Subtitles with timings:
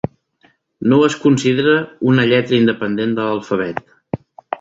[0.93, 1.75] No es considera
[2.13, 3.83] una lletra independent de l'alfabet.